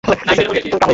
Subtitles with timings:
[0.07, 0.87] প্রতিমার পরনে মাটির শাড়ি থাকে।